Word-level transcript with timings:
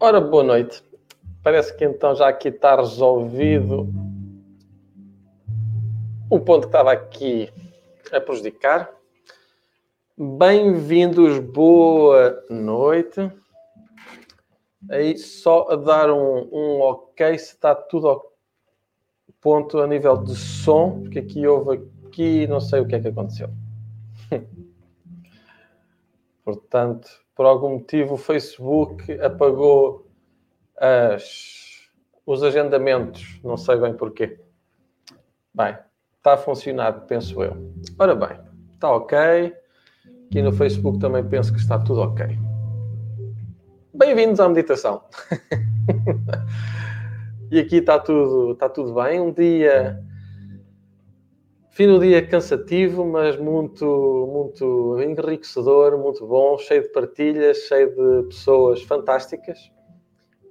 Ora, 0.00 0.20
boa 0.20 0.42
noite. 0.42 0.82
Parece 1.42 1.76
que 1.76 1.84
então 1.84 2.14
já 2.14 2.28
aqui 2.28 2.48
está 2.48 2.76
resolvido 2.76 3.92
o 6.30 6.40
ponto 6.40 6.62
que 6.62 6.68
estava 6.68 6.92
aqui 6.92 7.50
a 8.12 8.20
prejudicar. 8.20 8.90
Bem-vindos, 10.16 11.38
boa 11.38 12.42
noite. 12.48 13.30
Aí 14.90 15.18
só 15.18 15.68
a 15.70 15.76
dar 15.76 16.10
um, 16.10 16.48
um 16.50 16.80
ok 16.80 17.38
se 17.38 17.54
está 17.54 17.74
tudo 17.74 18.08
ao 18.08 18.32
ponto 19.40 19.78
a 19.78 19.86
nível 19.86 20.16
de 20.16 20.34
som, 20.34 21.02
porque 21.02 21.18
aqui 21.18 21.46
houve 21.46 21.82
aqui, 22.06 22.46
não 22.46 22.60
sei 22.60 22.80
o 22.80 22.86
que 22.86 22.94
é 22.94 23.00
que 23.00 23.08
aconteceu. 23.08 23.50
Portanto, 26.44 27.08
por 27.34 27.44
algum 27.44 27.74
motivo, 27.74 28.14
o 28.14 28.18
Facebook 28.18 29.12
apagou 29.20 30.06
as, 30.76 31.90
os 32.24 32.42
agendamentos, 32.42 33.38
não 33.44 33.56
sei 33.56 33.76
bem 33.76 33.94
porquê. 33.94 34.40
Bem, 35.52 35.76
está 36.18 36.34
a 36.34 36.36
funcionar, 36.36 36.92
penso 37.06 37.42
eu. 37.42 37.56
Ora 37.98 38.14
bem, 38.14 38.38
está 38.74 38.90
ok. 38.90 39.18
Aqui 40.26 40.42
no 40.42 40.52
Facebook 40.52 40.98
também 40.98 41.24
penso 41.24 41.52
que 41.52 41.58
está 41.58 41.78
tudo 41.78 42.00
ok. 42.02 42.26
Bem-vindos 43.94 44.38
à 44.40 44.48
meditação. 44.48 45.02
e 47.50 47.58
aqui 47.58 47.76
está 47.76 47.98
tudo, 47.98 48.52
está 48.52 48.68
tudo 48.68 48.94
bem. 48.94 49.20
Um 49.20 49.32
dia 49.32 50.04
Fim 51.78 51.86
do 51.86 52.00
dia 52.00 52.26
cansativo, 52.26 53.04
mas 53.04 53.36
muito, 53.36 54.28
muito 54.32 55.00
enriquecedor, 55.00 55.96
muito 55.96 56.26
bom, 56.26 56.58
cheio 56.58 56.82
de 56.82 56.88
partilhas, 56.88 57.58
cheio 57.68 57.94
de 57.94 58.26
pessoas 58.26 58.82
fantásticas. 58.82 59.70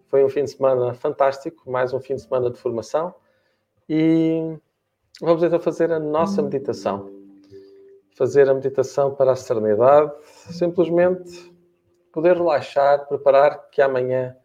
Foi 0.06 0.24
um 0.24 0.30
fim 0.30 0.46
de 0.46 0.52
semana 0.52 0.94
fantástico, 0.94 1.70
mais 1.70 1.94
um 1.94 2.00
fim 2.00 2.16
de 2.16 2.22
semana 2.22 2.50
de 2.50 2.58
formação. 2.58 3.14
E 3.90 4.58
vamos 5.22 5.44
então 5.44 5.59
fazer 5.59 5.91
a 5.91 6.00
nossa 6.00 6.41
meditação. 6.41 7.11
Fazer 8.16 8.50
a 8.50 8.53
meditação 8.53 9.13
para 9.13 9.31
a 9.31 9.35
serenidade, 9.35 10.11
simplesmente 10.51 11.53
poder 12.11 12.35
relaxar, 12.35 13.07
preparar 13.07 13.69
que 13.69 13.81
amanhã 13.81 14.35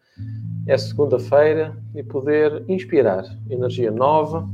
é 0.67 0.77
segunda-feira 0.77 1.75
e 1.95 2.03
poder 2.03 2.63
inspirar 2.69 3.23
energia 3.49 3.89
nova 3.89 4.47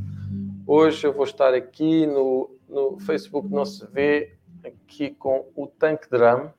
Hoje 0.71 1.07
eu 1.07 1.11
vou 1.11 1.23
estar 1.23 1.51
aqui 1.55 2.05
no, 2.05 2.55
no 2.69 2.99
Facebook 2.99 3.49
Não 3.49 3.65
Se 3.65 3.87
Vê, 3.87 4.37
aqui 4.63 5.09
com 5.09 5.47
o 5.55 5.65
Tank 5.65 6.07
Drum. 6.11 6.51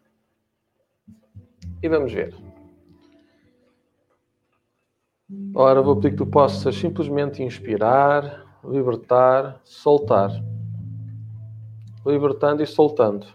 E 1.80 1.88
vamos 1.88 2.12
ver. 2.12 2.34
Ora, 5.54 5.80
vou 5.80 5.94
pedir 5.94 6.10
que 6.10 6.16
tu 6.16 6.26
possas 6.26 6.74
simplesmente 6.74 7.40
inspirar, 7.40 8.49
libertar, 8.64 9.60
soltar. 9.64 10.30
Libertando 12.04 12.62
e 12.62 12.66
soltando. 12.66 13.26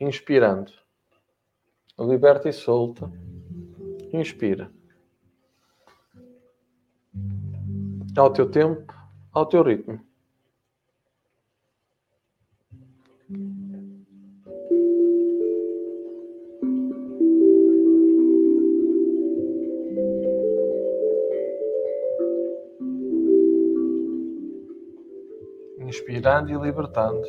Inspirando. 0.00 0.72
Liberta 1.98 2.48
e 2.48 2.52
solta. 2.52 3.10
Inspira. 4.12 4.70
ao 8.16 8.32
teu 8.32 8.50
tempo, 8.50 8.94
ao 9.32 9.46
teu 9.46 9.62
ritmo. 9.62 10.00
Inspirando 26.08 26.52
e 26.52 26.56
libertando. 26.56 27.26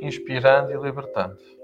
inspirando 0.00 0.72
e 0.72 0.78
libertando. 0.78 1.61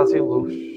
Paz 0.00 0.14
e 0.14 0.20
luz. 0.20 0.69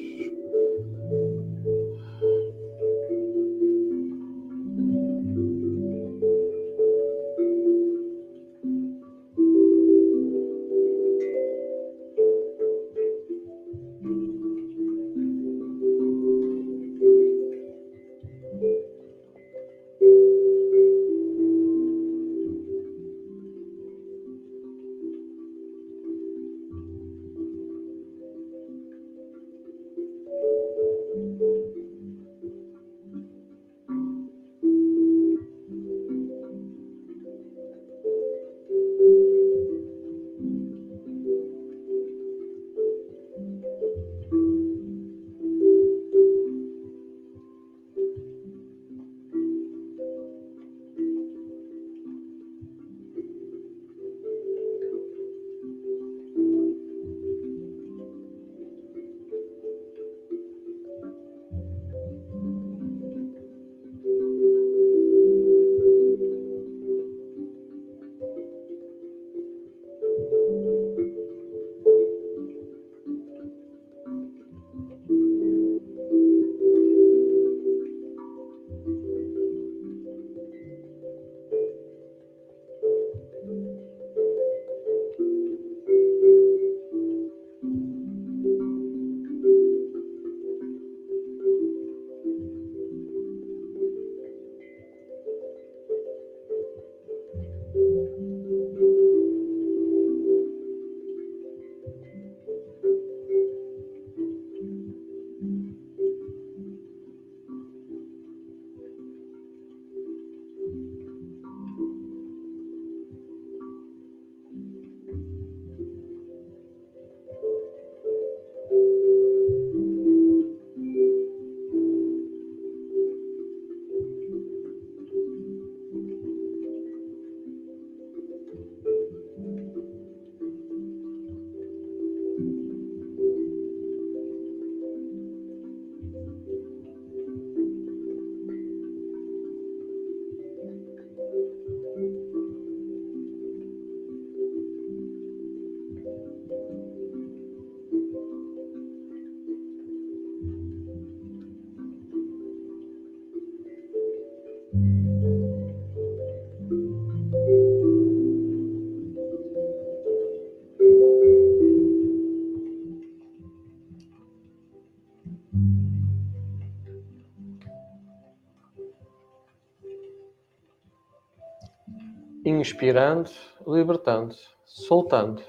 Inspirando, 172.74 173.30
libertando, 173.68 174.36
soltando. 174.66 175.44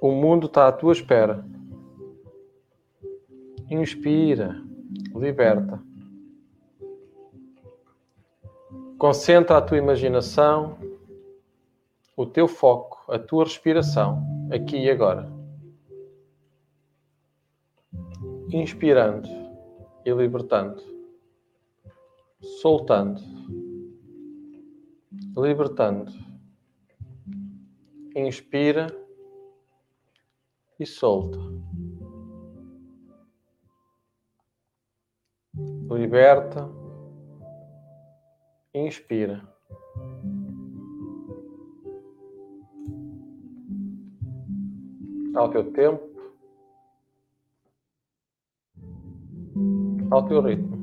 O 0.00 0.12
mundo 0.12 0.46
está 0.46 0.68
à 0.68 0.72
tua 0.72 0.92
espera. 0.92 1.44
Inspira, 3.68 4.62
liberta. 5.16 5.82
Concentra 8.96 9.58
a 9.58 9.62
tua 9.62 9.78
imaginação, 9.78 10.78
o 12.16 12.24
teu 12.24 12.46
foco, 12.46 13.04
a 13.12 13.18
tua 13.18 13.42
respiração, 13.42 14.24
aqui 14.52 14.76
e 14.76 14.88
agora. 14.88 15.28
Inspirando 18.52 19.28
e 20.06 20.10
libertando 20.12 20.93
soltando, 22.44 23.20
libertando. 25.36 26.12
Inspira 28.14 28.86
e 30.78 30.86
solta. 30.86 31.38
Liberta. 35.90 36.68
Inspira. 38.74 39.42
Ao 45.34 45.50
teu 45.50 45.72
tempo, 45.72 46.14
ao 50.10 50.26
teu 50.28 50.40
ritmo. 50.40 50.73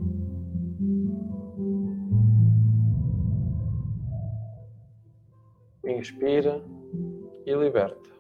Inspira 6.01 6.62
e 7.45 7.56
liberta. 7.56 8.11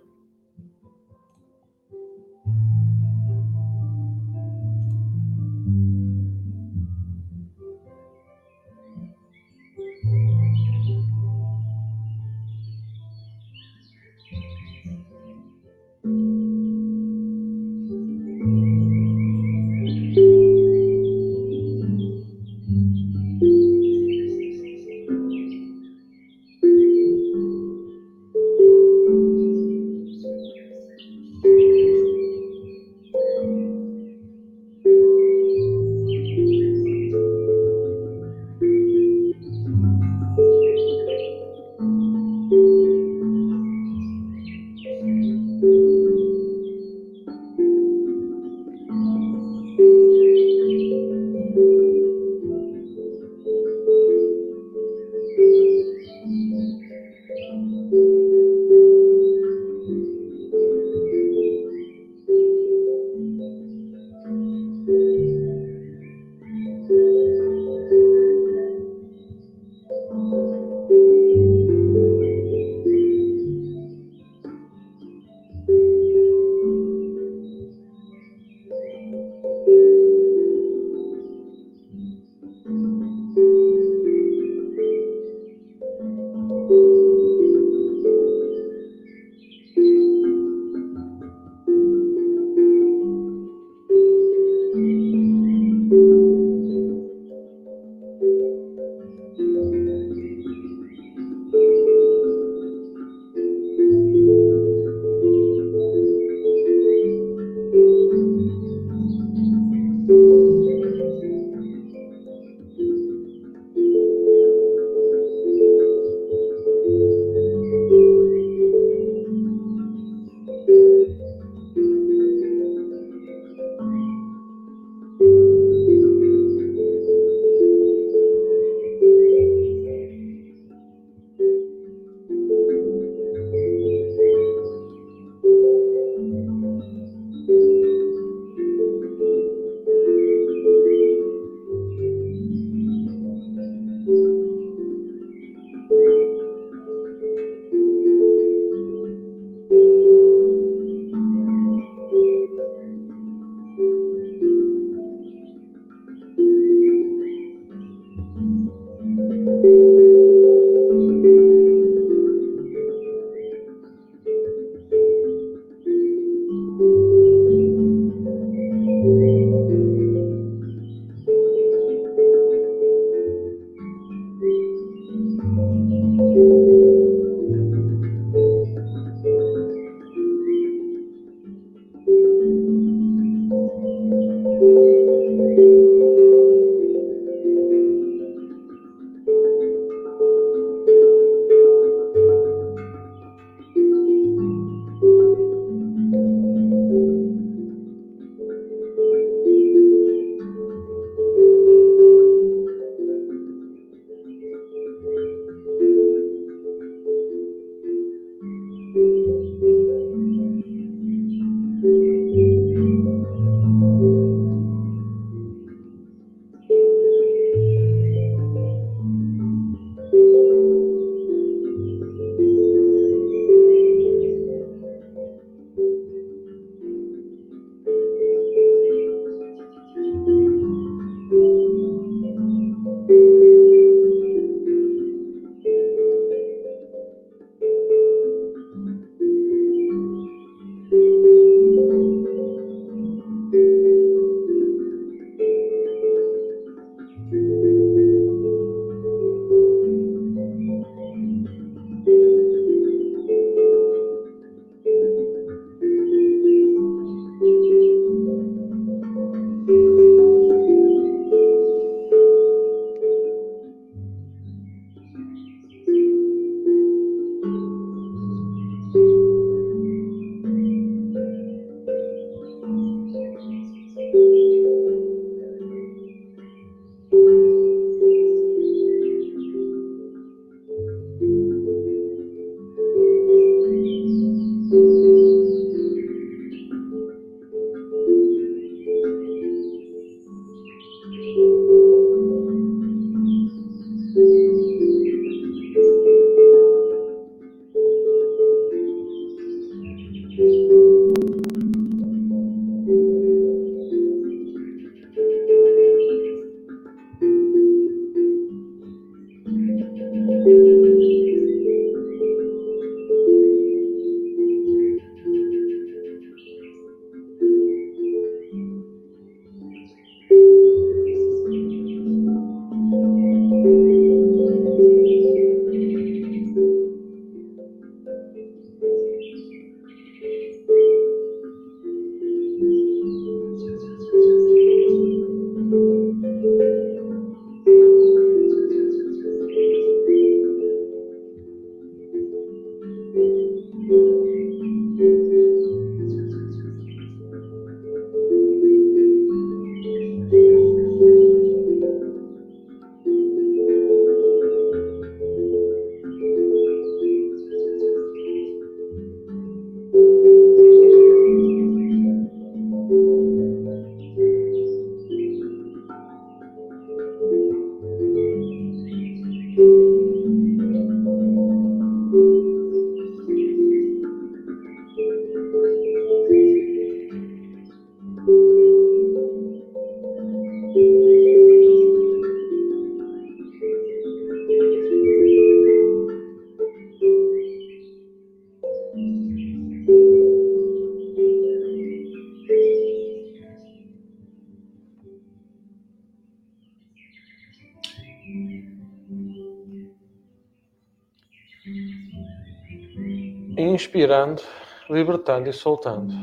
Inspirando, 404.11 404.41
libertando 404.89 405.47
e 405.47 405.53
soltando. 405.53 406.13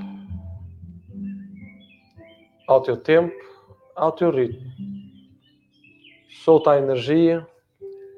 Ao 2.66 2.82
teu 2.82 2.98
tempo, 2.98 3.34
ao 3.96 4.12
teu 4.12 4.30
ritmo. 4.30 4.70
Solta 6.44 6.72
a 6.72 6.78
energia 6.78 7.48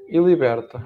e 0.08 0.18
liberta. 0.18 0.84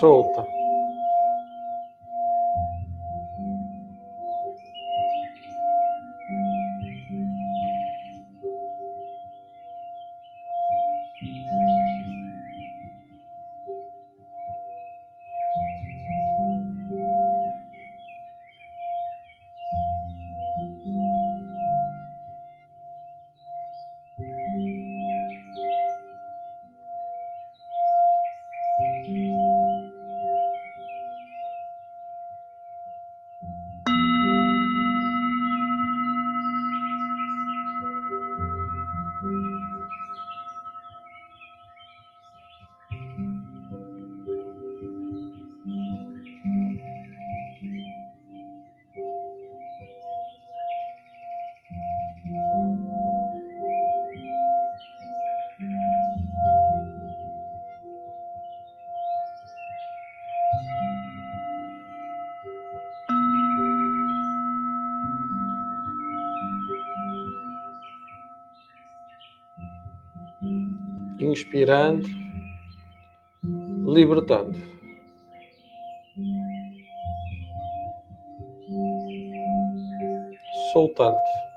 Solta. 0.00 0.57
Inspirando, 71.30 72.08
libertando. 73.86 74.58
Soltando. 80.72 81.47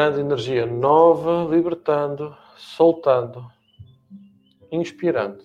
Inspirando 0.00 0.20
energia 0.20 0.64
nova, 0.64 1.46
libertando, 1.54 2.34
soltando. 2.56 3.46
Inspirando. 4.72 5.44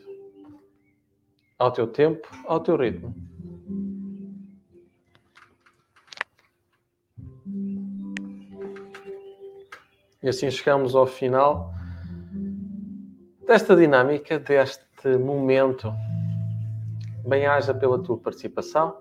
Ao 1.59 1.71
teu 1.71 1.85
tempo, 1.85 2.25
ao 2.45 2.61
teu 2.61 2.77
ritmo. 2.77 3.13
E 10.23 10.29
assim 10.29 10.49
chegamos 10.49 10.95
ao 10.95 11.05
final 11.05 11.73
desta 13.45 13.75
dinâmica, 13.75 14.39
deste 14.39 15.17
momento. 15.17 15.93
Bem-haja 17.27 17.73
pela 17.73 18.01
tua 18.01 18.17
participação. 18.17 18.97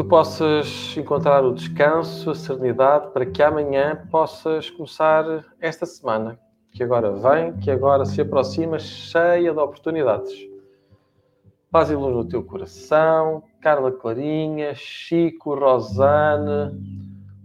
Tu 0.00 0.04
possas 0.06 0.96
encontrar 0.96 1.44
o 1.44 1.52
descanso, 1.52 2.30
a 2.30 2.34
serenidade, 2.34 3.12
para 3.12 3.26
que 3.26 3.42
amanhã 3.42 4.08
possas 4.10 4.70
começar 4.70 5.44
esta 5.60 5.84
semana, 5.84 6.38
que 6.72 6.82
agora 6.82 7.12
vem, 7.12 7.52
que 7.58 7.70
agora 7.70 8.06
se 8.06 8.22
aproxima, 8.22 8.78
cheia 8.78 9.52
de 9.52 9.58
oportunidades. 9.58 10.32
Paz 11.70 11.90
e 11.90 11.94
luz 11.94 12.16
no 12.16 12.24
teu 12.24 12.42
coração, 12.42 13.42
Carla 13.60 13.92
Clarinha, 13.92 14.74
Chico, 14.74 15.54
Rosane, 15.54 16.80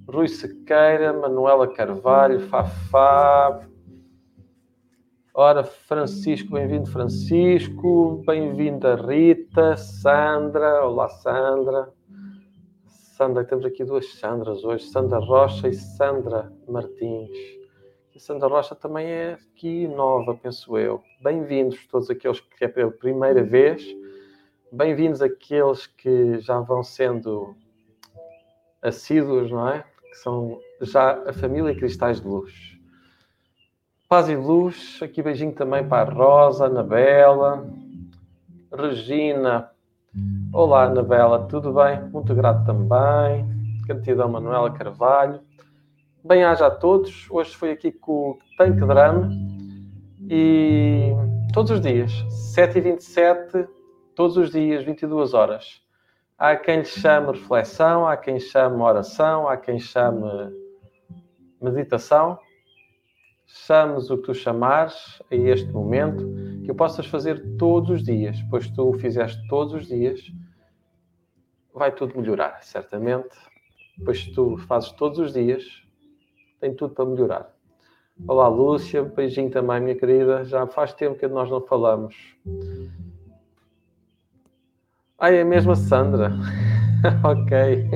Rui 0.07 0.29
Sequeira, 0.29 1.11
Manuela 1.11 1.67
Carvalho, 1.67 2.39
Fafá. 2.47 3.67
Ora, 5.33 5.65
Francisco, 5.65 6.53
bem-vindo, 6.53 6.89
Francisco. 6.89 8.23
Bem-vinda, 8.25 8.95
Rita, 8.95 9.75
Sandra. 9.75 10.85
Olá, 10.85 11.09
Sandra. 11.09 11.93
Sandra, 13.15 13.45
temos 13.45 13.63
aqui 13.63 13.85
duas 13.85 14.11
Sandras 14.15 14.65
hoje, 14.65 14.87
Sandra 14.87 15.19
Rocha 15.19 15.69
e 15.69 15.73
Sandra 15.73 16.51
Martins. 16.67 17.29
A 18.13 18.19
Sandra 18.19 18.49
Rocha 18.49 18.75
também 18.75 19.07
é 19.07 19.37
aqui 19.53 19.87
nova, 19.87 20.35
penso 20.35 20.77
eu. 20.77 21.01
Bem-vindos 21.23 21.87
todos 21.87 22.09
aqueles 22.09 22.41
que 22.41 22.65
é 22.65 22.67
pela 22.67 22.91
primeira 22.91 23.41
vez. 23.41 23.81
Bem-vindos 24.69 25.21
aqueles 25.21 25.87
que 25.87 26.39
já 26.39 26.59
vão 26.59 26.83
sendo 26.83 27.55
assíduos, 28.81 29.49
não 29.49 29.69
é? 29.69 29.85
que 30.09 30.15
são 30.15 30.59
já 30.81 31.13
a 31.25 31.31
família 31.31 31.73
Cristais 31.73 32.19
de 32.19 32.27
Luz. 32.27 32.77
Paz 34.09 34.27
e 34.27 34.35
luz, 34.35 34.99
aqui 35.01 35.23
beijinho 35.23 35.53
também 35.53 35.87
para 35.87 36.11
a 36.11 36.13
Rosa, 36.13 36.65
Anabela, 36.65 37.65
Regina. 38.73 39.73
Olá, 40.53 40.85
Anabela, 40.85 41.45
tudo 41.47 41.73
bem? 41.73 42.01
Muito 42.09 42.33
grato 42.33 42.65
também. 42.65 43.45
Gratidão, 43.85 44.29
Manuela 44.29 44.71
Carvalho. 44.71 45.41
Bem-aja 46.23 46.67
a 46.67 46.71
todos. 46.71 47.27
Hoje 47.29 47.53
foi 47.53 47.71
aqui 47.71 47.91
com 47.91 48.31
o 48.31 48.39
Tanque 48.57 48.79
Drama 48.79 49.29
e 50.29 51.11
todos 51.53 51.71
os 51.71 51.81
dias, 51.81 52.11
7h27, 52.55 53.67
todos 54.15 54.37
os 54.37 54.51
dias, 54.51 54.85
22 54.85 55.33
horas. 55.33 55.81
Há 56.37 56.55
quem 56.55 56.79
lhe 56.79 56.85
chame 56.85 57.33
reflexão, 57.33 58.07
há 58.07 58.15
quem 58.15 58.39
chame 58.39 58.81
oração, 58.81 59.49
há 59.49 59.57
quem 59.57 59.77
chame 59.79 60.23
meditação. 61.61 62.39
Chames 63.45 64.09
o 64.09 64.17
que 64.17 64.23
tu 64.23 64.33
chamares 64.33 65.21
a 65.29 65.35
este 65.35 65.71
momento, 65.71 66.25
que 66.65 66.71
o 66.71 66.75
possas 66.75 67.05
fazer 67.05 67.57
todos 67.57 67.91
os 67.91 68.03
dias, 68.03 68.41
pois 68.49 68.67
tu 68.69 68.89
o 68.89 68.99
fizeste 68.99 69.47
todos 69.47 69.73
os 69.73 69.87
dias, 69.87 70.19
vai 71.73 71.91
tudo 71.91 72.19
melhorar, 72.19 72.59
certamente. 72.63 73.37
Pois 74.03 74.25
tu 74.27 74.57
fazes 74.57 74.91
todos 74.91 75.19
os 75.19 75.33
dias, 75.33 75.63
tem 76.59 76.73
tudo 76.73 76.93
para 76.95 77.05
melhorar. 77.05 77.55
Olá, 78.27 78.47
Lúcia, 78.47 79.03
beijinho 79.03 79.51
também, 79.51 79.79
minha 79.79 79.95
querida. 79.95 80.43
Já 80.43 80.65
faz 80.65 80.93
tempo 80.93 81.19
que 81.19 81.27
nós 81.27 81.49
não 81.49 81.61
falamos. 81.61 82.15
Ah, 85.19 85.31
é 85.31 85.43
mesmo 85.43 85.71
a 85.71 85.75
Sandra. 85.75 86.31
ok. 87.23 87.89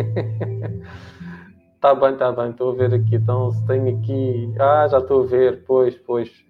Está 1.76 1.96
bem, 1.96 2.14
está 2.14 2.32
bem, 2.32 2.52
estou 2.52 2.72
a 2.72 2.76
ver 2.76 2.94
aqui. 2.94 3.16
Então, 3.16 3.52
se 3.52 3.66
tem 3.66 3.98
aqui. 3.98 4.54
Ah, 4.60 4.88
já 4.88 5.00
estou 5.00 5.24
a 5.24 5.26
ver, 5.26 5.64
pois, 5.66 5.96
pois. 5.96 6.49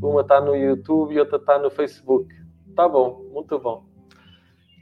Uma 0.00 0.20
está 0.20 0.40
no 0.40 0.54
YouTube 0.54 1.14
e 1.14 1.18
outra 1.18 1.36
está 1.36 1.58
no 1.58 1.70
Facebook. 1.70 2.34
Está 2.68 2.88
bom, 2.88 3.24
muito 3.32 3.58
bom. 3.58 3.84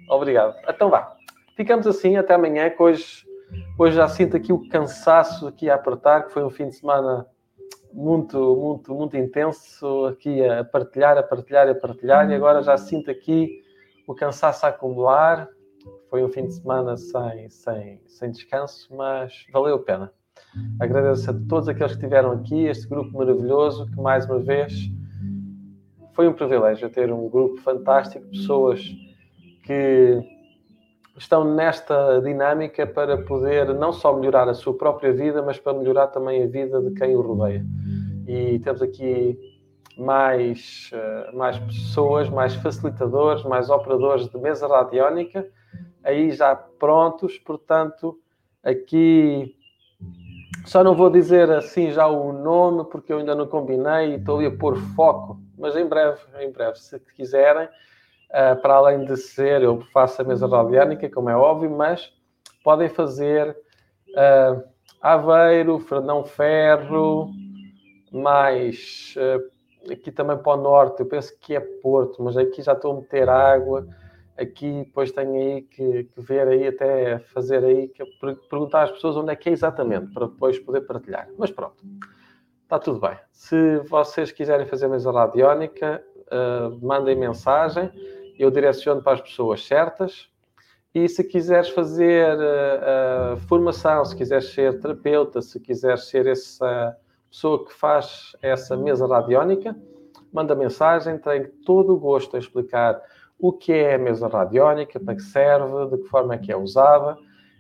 Obrigado. 0.09 0.57
Então 0.69 0.91
vá. 0.91 1.15
Ficamos 1.57 1.87
assim 1.87 2.17
até 2.17 2.35
amanhã, 2.35 2.69
que 2.69 2.83
hoje, 2.83 3.25
hoje 3.79 3.97
já 3.97 4.09
sinto 4.09 4.37
aqui 4.37 4.53
o 4.53 4.69
cansaço 4.69 5.47
aqui 5.47 5.71
a 5.71 5.77
apertar, 5.77 6.27
que 6.27 6.33
foi 6.33 6.43
um 6.43 6.51
fim 6.51 6.69
de 6.69 6.75
semana 6.75 7.27
muito, 7.93 8.57
muito, 8.57 8.93
muito 8.93 9.17
intenso 9.17 10.07
aqui 10.07 10.45
a 10.45 10.65
partilhar, 10.65 11.17
a 11.17 11.23
partilhar, 11.23 11.69
a 11.69 11.75
partilhar, 11.75 12.29
e 12.29 12.35
agora 12.35 12.61
já 12.61 12.77
sinto 12.77 13.09
aqui 13.11 13.63
o 14.07 14.15
cansaço 14.15 14.67
a 14.67 14.71
acumular. 14.71 15.49
Foi 16.11 16.25
um 16.25 16.29
fim 16.29 16.47
de 16.47 16.55
semana 16.55 16.97
sem, 16.97 17.49
sem, 17.49 18.01
sem 18.07 18.31
descanso, 18.33 18.93
mas 18.95 19.47
valeu 19.53 19.77
a 19.77 19.79
pena. 19.79 20.13
Agradeço 20.81 21.31
a 21.31 21.35
todos 21.49 21.69
aqueles 21.69 21.93
que 21.93 21.99
estiveram 21.99 22.33
aqui, 22.33 22.67
este 22.67 22.89
grupo 22.89 23.17
maravilhoso, 23.17 23.87
que 23.87 24.01
mais 24.01 24.27
uma 24.27 24.41
vez 24.41 24.73
foi 26.15 26.29
um 26.29 26.33
privilégio 26.33 26.89
ter 26.89 27.13
um 27.13 27.29
grupo 27.29 27.61
fantástico, 27.61 28.27
pessoas 28.29 28.81
que 29.63 30.23
estão 31.17 31.45
nesta 31.45 32.21
dinâmica 32.21 32.87
para 32.87 33.19
poder 33.19 33.75
não 33.75 33.93
só 33.93 34.17
melhorar 34.17 34.49
a 34.49 34.55
sua 34.55 34.75
própria 34.75 35.13
vida, 35.13 35.43
mas 35.43 35.59
para 35.59 35.73
melhorar 35.73 36.09
também 36.09 36.43
a 36.43 36.47
vida 36.47 36.81
de 36.81 36.93
quem 36.93 37.17
o 37.17 37.21
rodeia. 37.21 37.65
E 38.27 38.59
temos 38.61 38.83
aqui 38.83 39.39
mais, 39.97 40.91
eh, 40.93 41.31
mais 41.33 41.59
pessoas, 41.59 42.29
mais 42.29 42.55
facilitadores, 42.57 43.45
mais 43.45 43.71
operadores 43.71 44.29
de 44.29 44.39
mesa 44.39 44.67
radiónica, 44.67 45.47
aí 46.03 46.33
já 46.33 46.55
prontos, 46.57 47.39
portanto, 47.39 48.19
aqui 48.63 49.55
só 50.65 50.83
não 50.83 50.95
vou 50.95 51.11
dizer 51.11 51.51
assim 51.51 51.93
já 51.93 52.07
o 52.07 52.33
nome, 52.33 52.85
porque 52.85 53.13
eu 53.13 53.19
ainda 53.19 53.35
não 53.35 53.47
combinei 53.47 54.13
e 54.13 54.15
estou 54.17 54.45
a 54.45 54.51
pôr 54.51 54.77
foco, 54.97 55.39
mas 55.65 55.75
em 55.77 55.87
breve, 55.87 56.21
em 56.41 56.53
breve, 56.53 56.79
se 56.79 57.01
quiserem, 57.17 57.65
uh, 57.65 58.61
para 58.61 58.75
além 58.75 59.07
de 59.07 59.17
ser, 59.17 59.63
eu 59.63 59.81
faço 59.95 60.21
a 60.21 60.25
mesa 60.25 60.47
radiónica, 60.47 61.09
como 61.09 61.31
é 61.31 61.35
óbvio, 61.35 61.71
mas 61.71 62.13
podem 62.63 62.87
fazer 62.87 63.57
uh, 64.11 64.63
Aveiro, 65.01 65.79
Fernão 65.79 66.23
Ferro, 66.23 67.31
mais 68.13 69.15
uh, 69.17 69.91
aqui 69.91 70.13
também 70.13 70.37
para 70.37 70.53
o 70.53 70.63
norte, 70.63 71.01
eu 71.01 71.07
penso 71.07 71.35
que 71.41 71.57
é 71.57 71.61
Porto, 71.61 72.23
mas 72.23 72.37
aqui 72.37 72.61
já 72.61 72.75
estou 72.75 72.93
a 72.93 72.97
meter 72.97 73.27
água, 73.31 73.89
aqui 74.37 74.85
depois 74.85 75.13
tenho 75.13 75.35
aí 75.35 75.63
que, 75.63 76.05
que 76.05 76.21
ver 76.21 76.47
aí 76.47 76.67
até 76.67 77.21
fazer 77.21 77.65
aí, 77.65 77.89
que, 77.89 78.05
perguntar 78.51 78.83
às 78.83 78.91
pessoas 78.91 79.17
onde 79.17 79.33
é 79.33 79.37
que 79.37 79.49
é 79.49 79.53
exatamente, 79.53 80.13
para 80.13 80.27
depois 80.27 80.59
poder 80.59 80.83
partilhar. 80.83 81.27
Mas 81.39 81.51
pronto, 81.51 81.83
está 82.75 82.79
tudo 82.79 82.99
bem. 83.01 83.17
Se 83.31 83.79
vocês 83.89 84.33
quiserem 84.33 84.67
fazer 84.67 84.89
mesa 84.89 85.13
radiónica, 85.13 86.03
uh, 86.27 86.85
mandem 86.85 87.15
mensagem, 87.15 87.89
eu 88.37 88.51
direciono 88.51 89.01
para 89.01 89.13
as 89.13 89.21
pessoas 89.21 89.65
certas. 89.65 90.29
E 90.93 91.09
se 91.09 91.23
quiseres 91.23 91.69
fazer 91.69 92.37
uh, 92.37 93.37
formação, 93.49 94.05
se 94.05 94.17
quiseres 94.17 94.53
ser 94.53 94.81
terapeuta, 94.81 95.41
se 95.41 95.61
quiseres 95.61 96.09
ser 96.09 96.27
essa 96.27 96.97
pessoa 97.31 97.65
que 97.65 97.73
faz 97.73 98.33
essa 98.43 98.77
mesa 98.77 99.07
radiónica, 99.07 99.77
manda 100.33 100.55
mensagem, 100.57 101.19
tem 101.19 101.47
todo 101.65 101.95
o 101.95 101.99
gosto 101.99 102.37
em 102.37 102.41
explicar 102.41 103.01
o 103.39 103.53
que 103.53 103.73
é 103.73 103.95
a 103.95 103.99
mesa 103.99 104.27
radiónica, 104.27 104.99
para 104.99 105.15
que 105.15 105.23
serve, 105.23 105.97
de 105.97 106.03
que 106.03 106.09
forma 106.09 106.35
é 106.35 106.39
que 106.39 106.51
é 106.51 106.57
usada. 106.57 107.17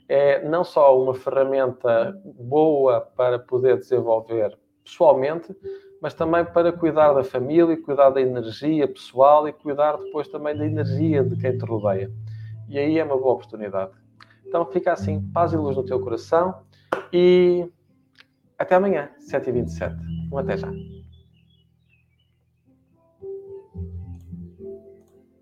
É 0.09 0.47
não 0.47 0.65
só 0.65 1.01
uma 1.01 1.15
ferramenta 1.15 2.21
boa 2.25 3.01
para 3.01 3.39
poder 3.39 3.79
desenvolver 3.79 4.57
pessoalmente, 4.85 5.57
mas 6.01 6.15
também 6.15 6.45
para 6.45 6.73
cuidar 6.73 7.13
da 7.15 7.25
família, 7.25 7.81
cuidar 7.81 8.11
da 8.11 8.21
energia 8.21 8.87
pessoal 8.87 9.49
e 9.49 9.53
cuidar 9.53 9.97
depois 9.97 10.29
também 10.29 10.57
da 10.57 10.67
energia 10.67 11.25
de 11.25 11.37
quem 11.37 11.57
te 11.57 11.65
rodeia. 11.65 12.13
E 12.69 12.79
aí 12.79 12.99
é 12.99 13.05
uma 13.05 13.17
boa 13.17 13.35
oportunidade. 13.35 13.93
Então 14.47 14.67
fica 14.67 14.93
assim, 14.93 15.21
paz 15.33 15.53
e 15.53 15.57
luz 15.57 15.77
no 15.77 15.85
teu 15.85 15.99
coração 16.01 16.63
e 17.13 17.67
até 18.59 18.75
amanhã, 18.77 19.11
7h27. 19.31 19.97
Um 20.31 20.39
até 20.39 20.57
já. 20.57 20.71